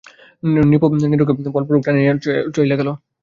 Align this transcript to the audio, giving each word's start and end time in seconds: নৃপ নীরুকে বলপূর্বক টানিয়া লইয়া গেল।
নৃপ 0.61 0.83
নীরুকে 1.03 1.33
বলপূর্বক 1.55 1.81
টানিয়া 1.85 2.13
লইয়া 2.59 2.79
গেল। 2.79 2.89